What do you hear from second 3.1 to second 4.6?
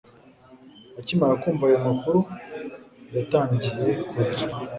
yatangiye kurira